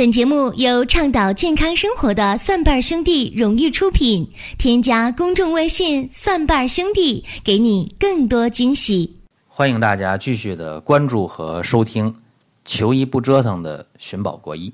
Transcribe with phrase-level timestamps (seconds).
[0.00, 4.32] 本节目由倡导健康生活的蒜瓣兄弟荣誉出品。
[4.56, 9.20] 添加公众微信“蒜瓣兄弟”，给你更多惊喜。
[9.46, 12.16] 欢迎大家继续的关注和收听
[12.64, 14.72] “求医不折腾”的寻宝国医。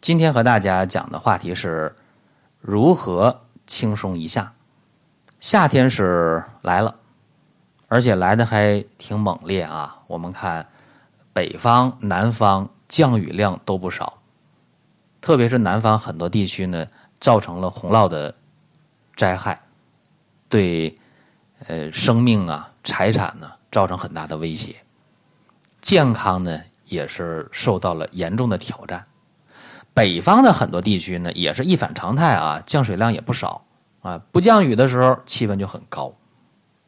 [0.00, 1.94] 今天和大家讲的话题是
[2.60, 4.52] 如何轻松一下。
[5.38, 6.96] 夏天是来了，
[7.86, 10.00] 而且来的还挺猛烈啊！
[10.08, 10.66] 我们看
[11.32, 14.18] 北方、南方降雨量都不少。
[15.22, 16.84] 特别是南方很多地区呢，
[17.20, 18.34] 造成了洪涝的
[19.16, 19.62] 灾害，
[20.48, 20.94] 对
[21.68, 24.74] 呃生命啊、财产呢造成很大的威胁，
[25.80, 29.04] 健康呢也是受到了严重的挑战。
[29.94, 33.64] 北方的很多地区呢也是一反常态啊，降水量也不少
[34.00, 36.12] 啊，不降雨的时候气温就很高，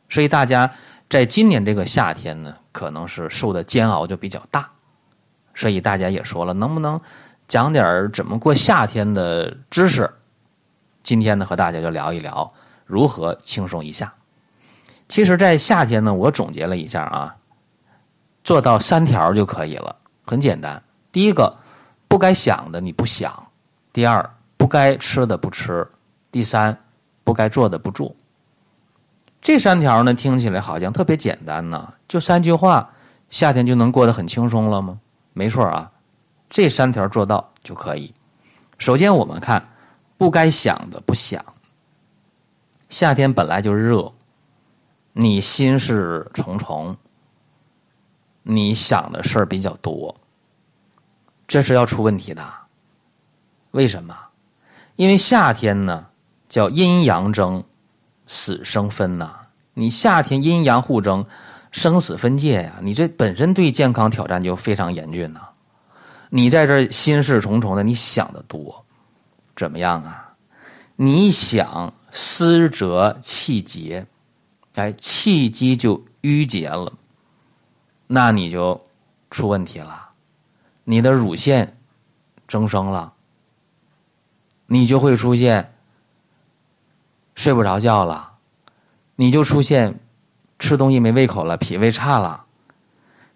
[0.09, 0.75] 所以大家
[1.09, 4.73] 在今年这个夏天呢，可能是受的煎熬就比较大，
[5.55, 6.99] 所以大家也说了，能不能？
[7.47, 10.11] 讲点怎么过夏天的知识，
[11.03, 12.53] 今天呢和大家就聊一聊
[12.87, 14.13] 如何轻松一下。
[15.07, 17.37] 其实，在夏天呢，我总结了一下啊，
[18.43, 20.83] 做到三条就可以了，很简单。
[21.13, 21.55] 第一个，
[22.09, 23.31] 不该想的你不想；
[23.93, 25.87] 第二，不该吃的不吃；
[26.33, 26.77] 第三，
[27.23, 28.15] 不该做的不做。
[29.43, 32.91] 这三条呢，听起来好像特别简单呢，就三句话，
[33.29, 34.99] 夏天就能过得很轻松了吗？
[35.35, 35.93] 没错啊。
[36.55, 38.15] 这三条做到就可以。
[38.79, 39.71] 首先，我们看
[40.17, 41.45] 不该想的不想。
[42.89, 44.13] 夏天本来就热，
[45.15, 46.97] 你心事重重，
[48.45, 50.15] 你想的事儿比较多，
[51.49, 52.49] 这是要出问题的。
[53.73, 54.17] 为什么？
[54.95, 56.07] 因为夏天呢
[56.49, 57.65] 叫阴阳争，
[58.29, 59.41] 死生分呐。
[59.75, 61.27] 你夏天阴阳互争，
[61.73, 65.49] 生死分界呀，你这本身对健康挑战就非常严峻呐。
[66.37, 68.85] 你在这心事重重的，你想的多，
[69.55, 70.35] 怎么样啊？
[70.97, 74.05] 你想思则气结，
[74.75, 76.93] 哎，气机就淤结了，
[78.09, 78.83] 那你就
[79.31, 80.11] 出问题了，
[80.83, 81.79] 你的乳腺
[82.49, 83.15] 增生了，
[84.67, 85.77] 你就会出现
[87.37, 88.33] 睡不着觉了，
[89.15, 90.01] 你就出现
[90.59, 92.47] 吃东西没胃口了，脾胃差了，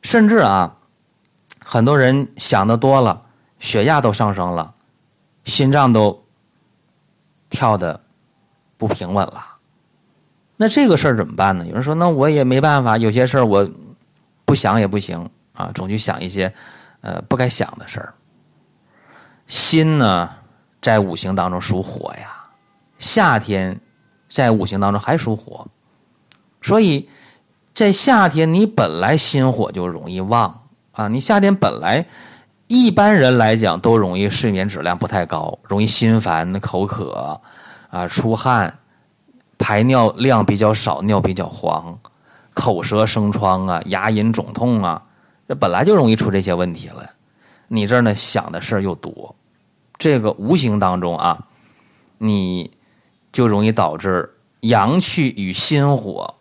[0.03, 0.75] 甚至啊。
[1.71, 3.21] 很多人想的多了，
[3.59, 4.73] 血压都上升了，
[5.45, 6.25] 心脏都
[7.51, 8.01] 跳的
[8.79, 9.45] 不平稳了。
[10.57, 11.67] 那这个事儿怎么办呢？
[11.67, 13.71] 有人说，那我也没办法，有些事儿我
[14.47, 16.51] 不想也不行啊，总去想一些
[17.03, 18.15] 呃不该想的事儿。
[19.47, 20.31] 心呢，
[20.81, 22.47] 在五行当中属火呀，
[22.99, 23.79] 夏天
[24.31, 25.67] 在五行当中还属火，
[26.63, 27.11] 所以
[27.75, 30.63] 在夏天你本来心火就容易旺。
[30.99, 32.05] 啊，你夏天本来
[32.67, 37.41] 一般人来讲都容易睡眠质量不太高，容易心烦、口渴，
[37.89, 38.81] 啊，出汗，
[39.57, 41.97] 排尿量比较少，尿比较黄，
[42.53, 45.01] 口舌生疮啊，牙龈肿痛啊，
[45.47, 47.09] 这本来就容易出这些问题了。
[47.69, 49.37] 你这儿呢想的事儿又多，
[49.99, 51.47] 这个无形当中啊，
[52.19, 52.73] 你
[53.31, 56.35] 就容易导致阳气与心火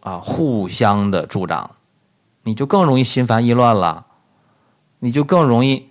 [0.00, 1.70] 啊互相的助长。
[2.44, 4.06] 你就更容易心烦意乱了，
[5.00, 5.90] 你就更容易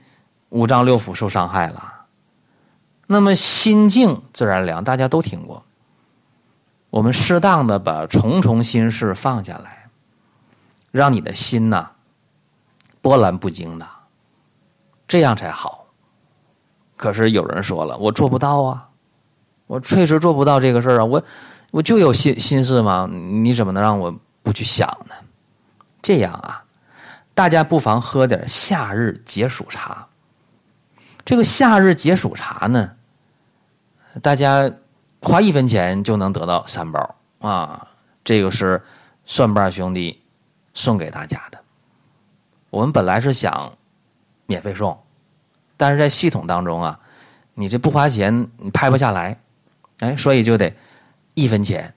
[0.50, 2.06] 五脏六腑受伤害了。
[3.08, 5.64] 那么心静自然凉，大家都听过。
[6.90, 9.90] 我们适当的把重重心事放下来，
[10.92, 11.90] 让你的心呐
[13.02, 13.88] 波澜不惊的，
[15.08, 15.86] 这样才好。
[16.96, 18.90] 可是有人说了，我做不到啊，
[19.66, 21.24] 我确实做不到这个事儿啊，我
[21.72, 25.16] 我就有心心事嘛，你怎么能让我不去想呢？
[26.04, 26.66] 这样啊，
[27.34, 30.10] 大家不妨喝点夏日解暑茶。
[31.26, 32.92] 这个夏日解暑茶呢，
[34.22, 34.70] 大家
[35.22, 37.88] 花一分钱就能得到三包啊。
[38.26, 38.84] 这个是
[39.26, 40.22] 蒜瓣兄弟
[40.74, 41.58] 送给大家的。
[42.70, 43.72] 我们本来是想
[44.46, 45.02] 免费送，
[45.78, 47.00] 但是在系统当中啊，
[47.54, 49.40] 你这不花钱你拍不下来，
[50.00, 50.76] 哎，所以就得
[51.34, 51.94] 一分钱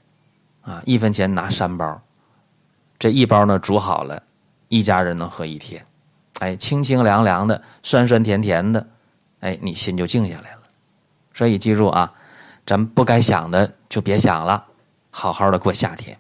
[0.63, 2.01] 啊，一分钱拿三包。
[2.99, 4.23] 这一包呢，煮好了，
[4.69, 5.85] 一家人能喝一天，
[6.39, 8.87] 哎，清清凉凉的，酸酸甜甜的，
[9.41, 10.59] 哎，你心就静下来了。
[11.35, 12.11] 所以记住啊，
[12.65, 14.65] 咱不该想的就别想了，
[15.11, 16.17] 好好的过夏天。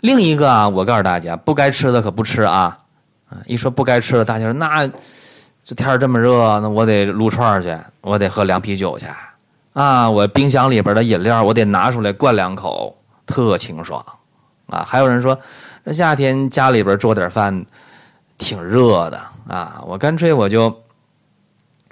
[0.00, 2.78] 另一个啊，我告诉大家，不该吃的可不吃啊！
[3.28, 4.90] 啊，一说不该吃的，大家说那
[5.62, 9.06] 这天这么热，那我得撸串去，我得喝凉啤酒去
[9.74, 10.08] 啊！
[10.08, 12.96] 我冰箱里边的饮料，我得拿出来灌两口，
[13.26, 14.02] 特清爽
[14.68, 14.82] 啊！
[14.88, 15.38] 还有人说。
[15.84, 17.66] 这夏天家里边做点饭，
[18.38, 19.82] 挺热的啊！
[19.86, 20.74] 我干脆我就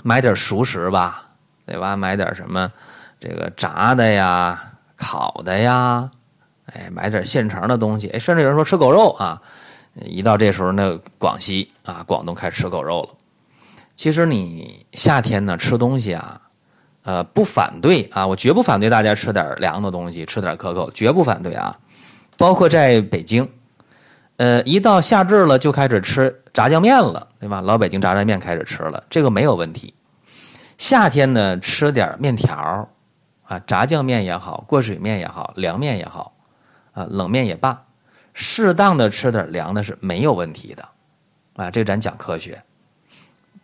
[0.02, 1.26] 买点熟食吧，
[1.66, 1.94] 对吧？
[1.94, 2.72] 买点什么
[3.20, 4.58] 这个炸的呀、
[4.96, 6.10] 烤的呀，
[6.72, 8.08] 哎，买点现成的东西。
[8.08, 9.42] 哎，甚至有人说吃狗肉啊，
[10.00, 13.10] 一到这时候，那广西啊、广东开始吃狗肉了。
[13.94, 16.40] 其实你夏天呢吃东西啊，
[17.02, 21.78] 呃，不反对啊，我绝不反对大家吃点凉的东西，吃点可口，绝不反对啊。
[22.38, 23.46] 包括在北京，
[24.42, 27.60] 呃，一到夏至了就开始吃炸酱面了，对吧？
[27.60, 29.94] 老北京炸酱面开始吃了，这个没有问题。
[30.78, 32.88] 夏天呢，吃点面条
[33.44, 36.34] 啊，炸酱面也好，过水面也好，凉面也好，
[36.90, 37.84] 啊，冷面也罢，
[38.32, 40.88] 适当的吃点凉的是没有问题的，
[41.54, 42.60] 啊，这咱讲科学。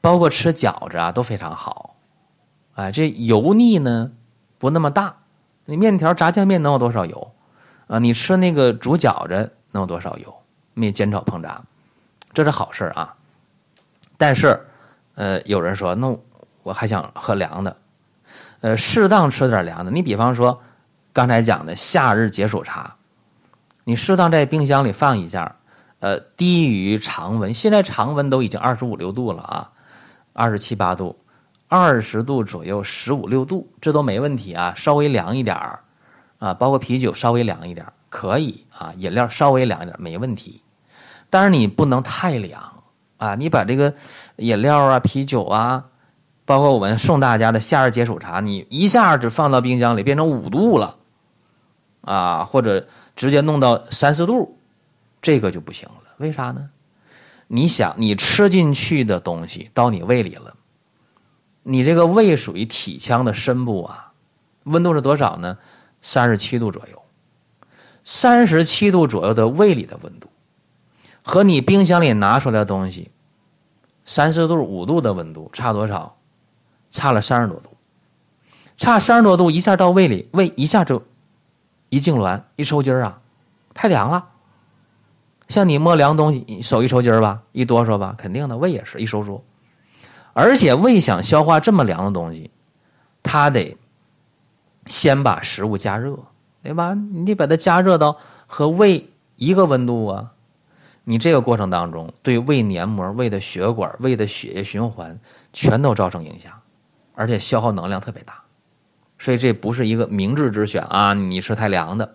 [0.01, 1.97] 包括吃饺子啊都非常好，
[2.75, 4.13] 啊，这油腻呢
[4.59, 5.17] 不那么大，
[5.65, 7.33] 你面条炸酱面能有多少油？
[7.89, 10.33] 啊，你吃那个煮饺子能有多少油？
[10.79, 11.61] 没煎炒烹炸，
[12.33, 13.15] 这是好事啊。
[14.17, 14.67] 但是，
[15.15, 16.17] 呃，有人说，那
[16.63, 17.77] 我还想喝凉的，
[18.61, 19.91] 呃，适当吃点凉的。
[19.91, 20.61] 你比方说，
[21.13, 22.97] 刚才讲的夏日解暑茶，
[23.85, 25.57] 你适当在冰箱里放一下，
[26.01, 27.53] 呃，低于常温。
[27.53, 29.71] 现在常温都已经二十五六度了啊，
[30.33, 31.19] 二十七八度，
[31.69, 34.73] 二十度左右，十五六度，这都没问题啊。
[34.77, 35.57] 稍微凉一点。
[36.39, 40.63] 啊，包括啤酒稍微凉一点可以啊，饮料稍微凉一点没问题，
[41.31, 42.83] 但是你不能太凉
[43.19, 43.35] 啊！
[43.35, 43.95] 你把这个
[44.37, 45.85] 饮料啊、啤酒啊，
[46.45, 50.97] 包括我们送大家的夏日解暑茶，你一下就放到冰箱里变成五度了
[52.03, 54.59] 啊，或者直接弄到三四度，
[55.21, 56.15] 这个就不行了。
[56.19, 56.71] 为啥呢？
[57.49, 60.55] 你想，你吃进去的东西到你胃里了，
[61.63, 64.13] 你这个胃属于体腔的深部啊，
[64.65, 65.59] 温度是多少呢？
[66.01, 67.03] 三十七度左右，
[68.05, 70.29] 三十七度左右的胃里的温度，
[71.29, 73.11] 和你冰箱里拿出来的东西，
[74.07, 76.17] 三四度、五度的温度差多少？
[76.91, 77.69] 差了三十多度，
[78.79, 81.03] 差三十多度，一下到胃里，胃一下就
[81.91, 83.21] 一痉挛、一抽筋儿啊，
[83.75, 84.25] 太凉了。
[85.49, 89.45] 像你摸凉东西，手一抽筋儿吧，一哆嗦吧，肯定的，胃也是一收缩。
[90.33, 92.51] 而且胃想消化这么凉的东西，
[93.23, 93.77] 它得。
[94.87, 96.19] 先把食物加热，
[96.63, 96.95] 对吧？
[96.95, 98.17] 你得把它加热到
[98.47, 100.33] 和胃一个温度啊。
[101.11, 105.19] 你这个过程当中，对胃黏膜、胃的血管、胃的血液循环
[105.55, 106.53] 全都造成影响，
[107.15, 108.43] 而且消耗能量特别大。
[109.19, 111.15] 所以这不是一个明智之选啊！
[111.15, 112.15] 你吃太凉的，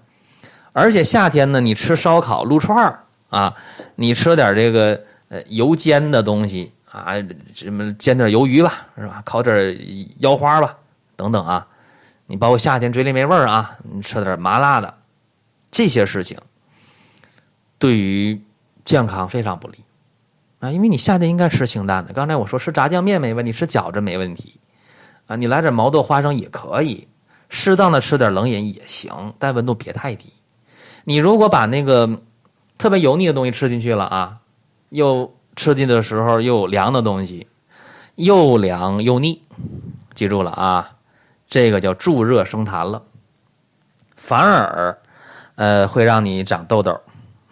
[0.74, 3.00] 而且夏天呢，你吃烧烤、撸串
[3.30, 3.56] 啊，
[3.96, 7.16] 你吃点这个呃油煎的东西啊，
[7.56, 9.24] 什么煎点鱿鱼吧，是吧？
[9.26, 9.76] 烤点
[10.20, 10.78] 腰花吧，
[11.16, 11.68] 等等啊。
[12.28, 14.94] 你包括夏天嘴里没味儿啊，你吃点麻辣的，
[15.72, 16.38] 这些事情
[17.80, 18.40] 对于
[18.86, 19.80] 健康非常不利
[20.60, 20.72] 啊！
[20.72, 22.14] 因为你夏天应该吃清淡的。
[22.14, 24.60] 刚才我说吃炸酱面没问题，吃饺子没问题
[25.28, 27.08] 啊，你来点毛豆花生也可以，
[27.50, 30.34] 适当的吃点冷饮也行，但温度别太低。
[31.06, 32.22] 你如果把那个
[32.78, 34.38] 特别油腻的东西吃进去了啊，
[34.90, 37.48] 又吃进的时候又凉的东西，
[38.16, 39.42] 又凉又腻，
[40.14, 40.98] 记住了啊！
[41.48, 43.04] 这个叫助热生痰了，
[44.16, 44.98] 反而，
[45.56, 47.00] 呃，会让你长痘痘，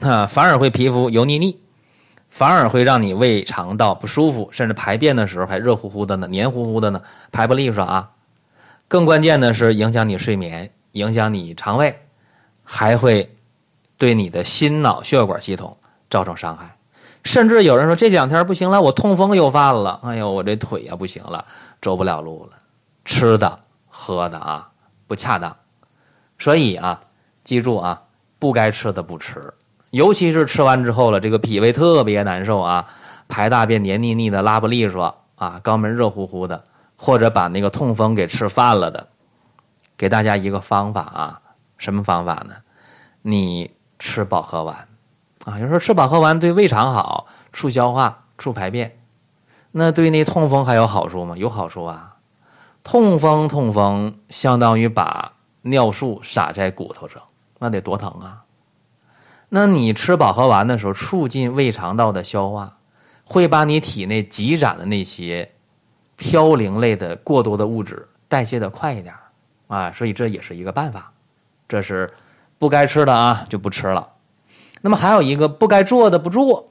[0.02, 1.60] 啊，反而会皮肤油腻腻，
[2.30, 7.02] 反而会让你胃肠道不舒服，甚至排便的时候还热乎乎的呢，黏糊糊的呢，
[7.32, 8.12] 排不利索啊。
[8.88, 12.02] 更关键的是影响你睡眠，影响你肠胃，
[12.64, 13.36] 还会
[13.98, 15.78] 对你的心脑血管系统
[16.10, 16.78] 造成伤害。
[17.24, 21.46] 甚至有人说这两天不行了，我痛风又犯了，哎呦，我这腿呀不行了，
[21.82, 22.58] 走不了路了，
[23.06, 23.60] 吃的。
[23.94, 24.72] 喝的啊
[25.06, 25.54] 不恰当，
[26.40, 27.02] 所以啊，
[27.44, 28.02] 记住啊，
[28.40, 29.54] 不该吃的不吃，
[29.92, 32.88] 尤其是吃完之后了，这个脾胃特别难受啊，
[33.28, 36.64] 排大便黏腻腻的，拉不利索啊，肛门热乎乎的，
[36.96, 39.08] 或者把那个痛风给吃犯了的，
[39.98, 41.42] 给大家一个方法啊，
[41.78, 42.56] 什么方法呢？
[43.22, 44.88] 你吃保和丸
[45.46, 48.98] 啊，有时候吃保和丸对胃肠好，促消化、促排便，
[49.72, 51.38] 那对那痛风还有好处吗？
[51.38, 52.16] 有好处啊。
[52.84, 55.34] 痛风，痛风相当于把
[55.64, 57.22] 尿素撒在骨头上，
[57.60, 58.42] 那得多疼啊！
[59.54, 62.78] 那你吃饱和丸的时候，促进胃肠道的消化，
[63.26, 65.52] 会把你体内积攒的那些
[66.18, 69.14] 嘌呤类的过多的物质代谢的快一点
[69.68, 71.12] 啊，所以这也是一个办法。
[71.68, 72.10] 这是
[72.58, 74.08] 不该吃的啊，就不吃了。
[74.82, 76.70] 那么还有一个不该做的不做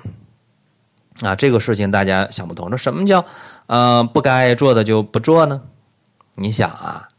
[1.20, 3.22] 啊，这个事情大家想不通，这什么叫
[3.66, 5.60] 呃不该做的就不做呢？
[6.34, 7.10] 你想啊，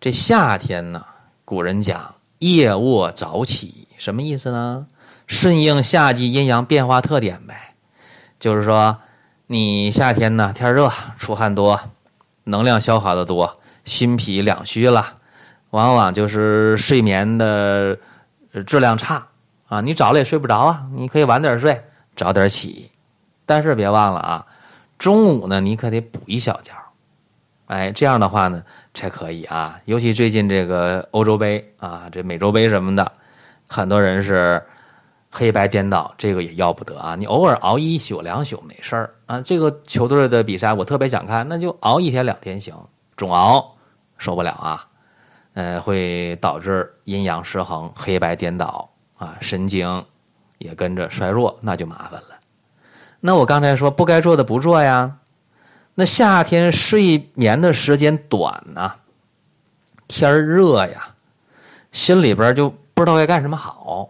[0.00, 1.04] 这夏天呢，
[1.44, 4.86] 古人讲夜卧早起，什么意思呢？
[5.26, 7.74] 顺应夏季阴阳变化特点呗。
[8.38, 8.96] 就是说，
[9.48, 11.80] 你夏天呢天热，出汗多，
[12.44, 15.14] 能量消耗的多，心脾两虚了，
[15.70, 17.98] 往往就是睡眠的
[18.66, 19.26] 质量差
[19.66, 19.80] 啊。
[19.80, 21.82] 你早了也睡不着啊，你可以晚点睡，
[22.14, 22.90] 早点起，
[23.44, 24.46] 但是别忘了啊，
[24.96, 26.72] 中午呢你可得补一小觉，
[27.68, 29.80] 哎，这样的话呢才可以啊。
[29.86, 33.12] 尤其最近这个欧洲杯啊，这美洲杯什么的，
[33.66, 34.62] 很多人是。
[35.30, 37.14] 黑白颠倒，这个也要不得啊！
[37.14, 39.38] 你偶尔熬一宿两宿没事儿啊。
[39.42, 42.74] 这个球队的比赛我特别想看，那就熬一天两天行，
[43.14, 43.76] 总熬
[44.16, 44.86] 受不了啊。
[45.52, 50.02] 呃，会导致阴阳失衡、黑白颠倒啊，神经
[50.56, 52.28] 也跟着衰弱，那就麻烦了。
[53.20, 55.14] 那我刚才说不该做的不做呀。
[56.00, 58.94] 那夏天睡眠的时间短呢，
[60.06, 61.08] 天热呀，
[61.90, 64.08] 心里边就不知道该干什么好。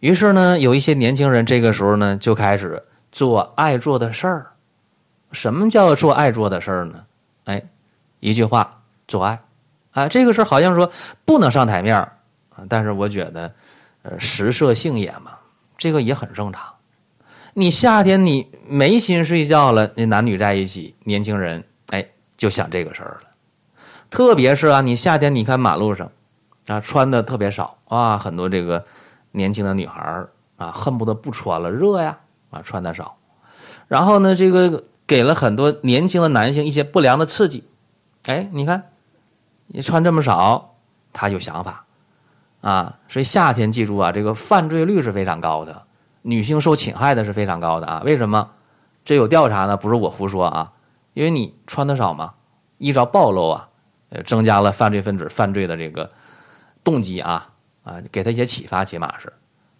[0.00, 4.48] 于是呢，有一些年轻人这个时候呢，就开始做爱做的事儿。
[5.32, 7.02] 什么叫做爱做的事儿呢？
[7.44, 7.62] 哎，
[8.20, 9.40] 一句话，做爱。
[9.92, 10.92] 啊，这个事儿好像说
[11.24, 12.06] 不能上台面，
[12.68, 13.50] 但是我觉得，
[14.02, 15.38] 呃，食色性也嘛，
[15.78, 16.62] 这个也很正常。
[17.58, 23.30] 你夏天你没心睡觉了，那男女在一起，年轻人哎就想这个事儿了。
[24.08, 26.10] 特别是啊，你夏天你看马路上
[26.68, 28.84] 啊，穿的特别少啊，很多这个。
[29.32, 30.24] 年轻的女孩
[30.56, 32.18] 啊，恨不得不穿了，热呀
[32.50, 33.18] 啊，穿的少。
[33.86, 37.62] 然后呢，这个给了很多年轻的男性一些不良的刺激。
[38.24, 38.84] 哎，你看，
[39.66, 40.76] 你穿这么少，
[41.12, 41.84] 他有想法
[42.62, 42.98] 啊。
[43.08, 45.84] 所以夏天记住啊，这个犯罪率是非常高的，
[46.28, 48.02] 女性受侵害的是非常高的啊。
[48.04, 48.50] 为什么？
[49.04, 50.72] 这有调查呢，不是我胡说啊。
[51.14, 52.34] 因为你穿的少嘛，
[52.76, 53.68] 衣着暴露啊，
[54.10, 56.10] 呃，增加了犯罪分子犯罪的这个
[56.84, 57.50] 动机啊。
[57.82, 59.32] 啊，给他一些启发，起码是。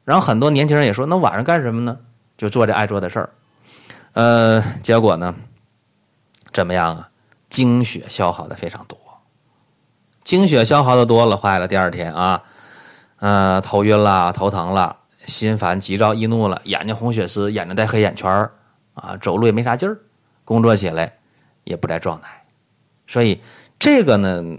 [0.05, 1.99] 然后很多年轻人也说，那晚上干什么呢？
[2.39, 3.31] 就做这爱做的事儿。
[4.15, 5.35] 呃，结果呢，
[6.53, 7.09] 怎么样啊？
[7.51, 8.99] 精血消耗的非常多，
[10.23, 11.67] 精血消耗的多了，坏了。
[11.67, 12.43] 第二天啊，
[13.21, 14.97] 呃，头晕了，头疼了，
[15.29, 18.51] 心烦、急躁、易怒了，眼睛红血丝，眼睛带黑眼圈，
[18.95, 19.97] 啊，走路也没啥劲儿，
[20.45, 21.19] 工作起来
[21.65, 22.43] 也不在状态。
[23.07, 23.41] 所以
[23.79, 24.59] 这个呢，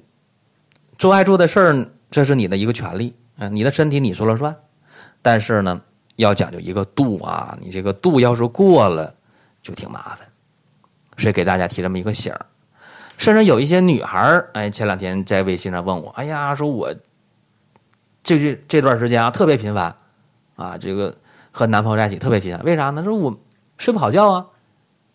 [0.97, 3.13] 做爱做的事儿，这是你的一个权利。
[3.39, 4.55] 嗯，你的身体你说了算，
[5.21, 5.81] 但是呢，
[6.17, 9.15] 要讲究一个度啊，你这个度要是过了，
[9.63, 10.19] 就挺麻烦。
[11.17, 12.45] 所以给大家提这么一个醒儿。
[13.17, 16.93] 甚至有一些女孩儿，哎，前两天在微信上问我，哎呀，说我
[18.21, 19.95] 这这这段时间啊，特别频繁
[20.59, 21.15] 啊，这个
[21.51, 23.03] 和男朋友在一起特别频繁，为啥呢？
[23.03, 23.39] 说我
[23.77, 24.45] 睡不好觉啊，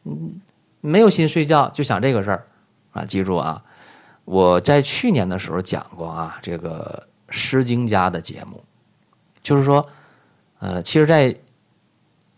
[0.04, 0.40] 嗯，
[0.80, 2.46] 没有心睡觉，就想这个事儿
[2.92, 3.04] 啊。
[3.04, 3.62] 记住啊，
[4.24, 7.06] 我在去年的时候讲过啊，这个。
[7.36, 8.62] 诗经家的节目，
[9.42, 9.84] 就是说，
[10.60, 11.34] 呃，其实，在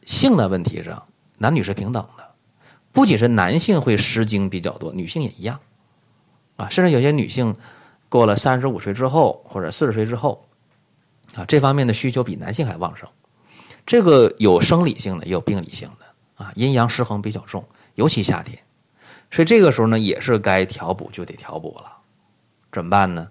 [0.06, 2.24] 性的问题上，男女是平等的，
[2.92, 5.60] 不仅是男性会诗经比较多，女性也一样，
[6.56, 7.54] 啊，甚至有些女性
[8.08, 10.46] 过了三十五岁之后或者四十岁之后，
[11.36, 13.08] 啊，这方面的需求比男性还旺盛。
[13.84, 17.64] 这个有生理性的，也有病理性的，啊，阴阳失衡比较重，
[17.94, 18.58] 尤其夏天，
[19.30, 21.98] 所以这个时候呢，也是该调补就得调补了，
[22.72, 23.28] 怎么办呢？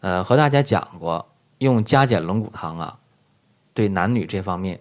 [0.00, 1.24] 呃，和大家讲过，
[1.58, 2.98] 用加减龙骨汤啊，
[3.72, 4.80] 对男女这方面，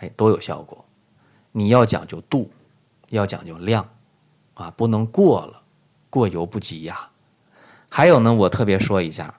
[0.00, 0.84] 哎，都有效果。
[1.50, 2.50] 你要讲究度，
[3.08, 3.88] 要讲究量，
[4.54, 5.62] 啊，不能过了，
[6.10, 7.08] 过犹不及呀。
[7.88, 9.34] 还有呢，我特别说一下，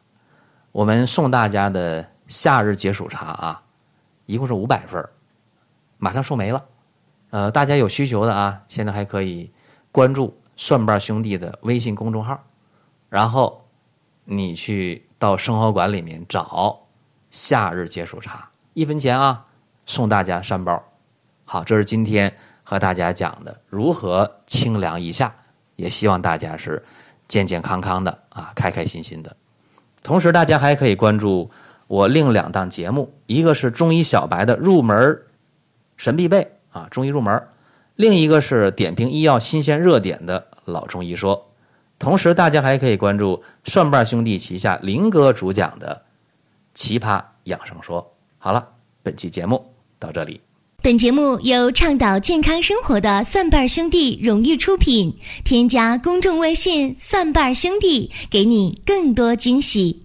[0.71, 3.63] 我们送大家的夏日解暑茶啊，
[4.25, 5.07] 一共是五百份
[5.99, 6.65] 马上售没了。
[7.29, 9.51] 呃，大家有需求的啊，现在还可以
[9.91, 12.43] 关注蒜瓣兄弟的微信公众号，
[13.09, 13.65] 然后
[14.25, 15.05] 你去。
[15.23, 16.77] 到生活馆里面找
[17.31, 19.45] 夏日解暑茶，一分钱啊，
[19.85, 20.83] 送大家三包。
[21.45, 25.33] 好，这是今天和大家讲的如何清凉一夏，
[25.77, 26.83] 也希望大家是
[27.29, 29.33] 健健康康的啊，开开心心的。
[30.03, 31.49] 同时，大家还可以关注
[31.93, 35.21] 我另两档节目，一个是中医小白的入门
[35.95, 37.37] 神必备啊，中医入门；
[37.95, 41.51] 另一个是点评医药新鲜热点的老中医说。
[41.99, 46.01] 同时，大家还可以关注蒜瓣兄弟旗下林哥主讲的
[46.73, 48.01] 《奇葩养生说》。
[48.39, 48.69] 好了，
[49.03, 49.63] 本期节目
[49.99, 50.41] 到这里。
[50.81, 55.15] 本节目由倡导健康生活的蒜瓣兄弟荣誉出品。
[55.45, 60.02] 添加公众微信“蒜瓣兄弟”，给你更多惊喜。